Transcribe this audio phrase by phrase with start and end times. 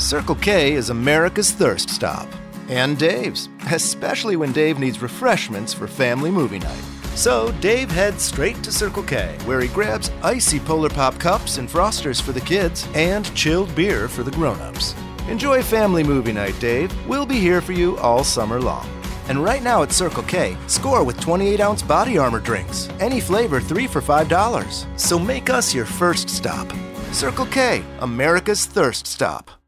[0.00, 2.26] Circle K is America's thirst stop.
[2.70, 6.82] And Dave's, especially when Dave needs refreshments for family movie night.
[7.14, 11.68] So Dave heads straight to Circle K, where he grabs icy Polar Pop cups and
[11.68, 14.94] frosters for the kids and chilled beer for the grown-ups.
[15.28, 16.90] Enjoy family movie night, Dave.
[17.06, 18.88] We'll be here for you all summer long.
[19.28, 22.88] And right now at Circle K, score with 28 ounce body armor drinks.
[23.00, 24.98] Any flavor, three for $5.
[24.98, 26.72] So make us your first stop.
[27.12, 29.59] Circle K, America's thirst stop.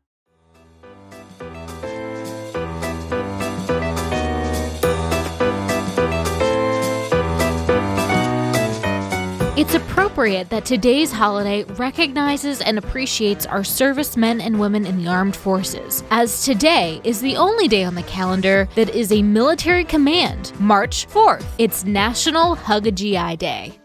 [9.63, 15.37] It's appropriate that today's holiday recognizes and appreciates our servicemen and women in the armed
[15.37, 20.53] forces, as today is the only day on the calendar that is a military command,
[20.59, 21.45] March 4th.
[21.59, 23.82] It's National Hug a GI Day.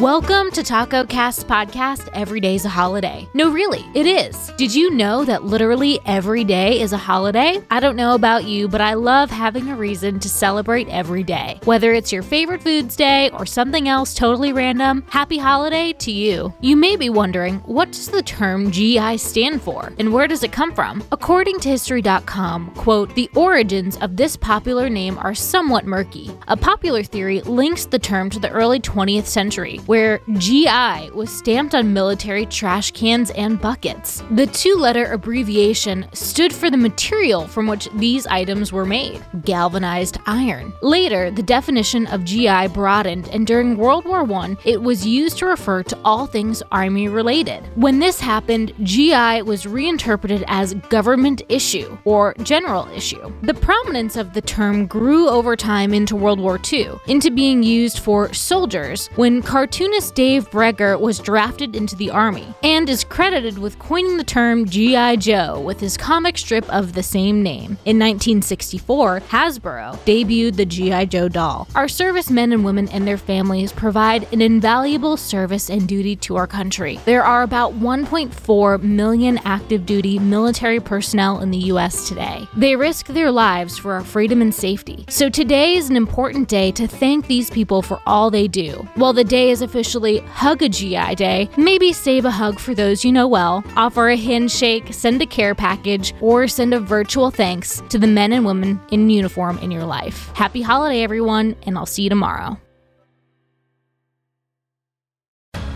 [0.00, 2.08] Welcome to Taco Cast podcast.
[2.12, 3.28] Every day's a holiday.
[3.34, 4.52] No, really, it is.
[4.56, 7.60] Did you know that literally every day is a holiday?
[7.68, 11.58] I don't know about you, but I love having a reason to celebrate every day.
[11.64, 16.54] Whether it's your favorite foods day or something else totally random, happy holiday to you.
[16.60, 20.52] You may be wondering, what does the term GI stand for and where does it
[20.52, 21.02] come from?
[21.10, 26.30] According to history.com, quote, the origins of this popular name are somewhat murky.
[26.46, 31.74] A popular theory links the term to the early 20th century where GI was stamped
[31.74, 34.22] on military trash cans and buckets.
[34.32, 40.18] The two letter abbreviation stood for the material from which these items were made galvanized
[40.26, 40.74] iron.
[40.82, 45.46] Later, the definition of GI broadened, and during World War I, it was used to
[45.46, 47.64] refer to all things Army related.
[47.74, 53.32] When this happened, GI was reinterpreted as government issue or general issue.
[53.40, 58.00] The prominence of the term grew over time into World War II, into being used
[58.00, 63.58] for soldiers when cartoon cartoonist Dave Breger was drafted into the Army and is credited
[63.58, 65.14] with coining the term G.I.
[65.16, 67.78] Joe with his comic strip of the same name.
[67.84, 71.04] In 1964, Hasbro debuted the G.I.
[71.04, 71.68] Joe doll.
[71.76, 76.48] Our servicemen and women and their families provide an invaluable service and duty to our
[76.48, 76.98] country.
[77.04, 82.08] There are about 1.4 million active duty military personnel in the U.S.
[82.08, 82.48] today.
[82.56, 85.04] They risk their lives for our freedom and safety.
[85.08, 88.72] So today is an important day to thank these people for all they do.
[88.96, 93.04] While the day is officially Hug a GI Day, maybe save a hug for those
[93.04, 97.82] you know well, offer a handshake, send a care package, or send a virtual thanks
[97.90, 100.30] to the men and women in uniform in your life.
[100.34, 102.58] Happy holiday, everyone, and I'll see you tomorrow.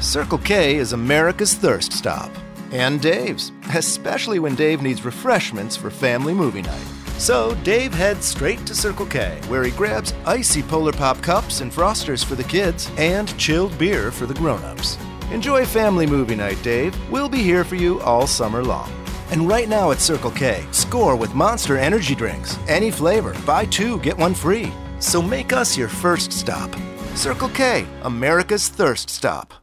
[0.01, 2.31] Circle K is America's thirst stop.
[2.73, 7.02] And Dave's, especially when Dave needs refreshments for family movie night.
[7.19, 11.71] So Dave heads straight to Circle K, where he grabs icy Polar Pop cups and
[11.71, 14.99] frosters for the kids and chilled beer for the grown-ups.
[15.31, 16.95] Enjoy family movie night, Dave.
[17.11, 18.91] We'll be here for you all summer long.
[19.31, 22.59] And right now at Circle K, score with Monster Energy drinks.
[22.69, 24.71] Any flavor, buy two, get one free.
[24.99, 26.75] So make us your first stop.
[27.15, 29.55] Circle K, America's thirst stop.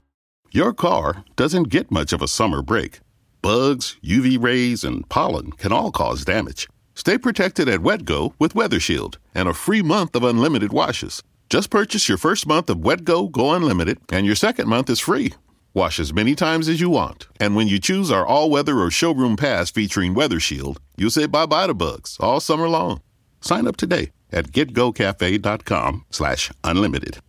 [0.51, 3.01] Your car doesn't get much of a summer break.
[3.43, 6.67] Bugs, UV rays, and pollen can all cause damage.
[6.99, 11.23] Stay protected at WetGo with Weather Shield and a free month of unlimited washes.
[11.49, 15.33] Just purchase your first month of WetGo Go Unlimited, and your second month is free.
[15.73, 19.37] Wash as many times as you want, and when you choose our all-weather or showroom
[19.37, 23.01] pass featuring Weather Shield, you'll say bye-bye to bugs all summer long.
[23.39, 27.19] Sign up today at getgocafe.com slash unlimited.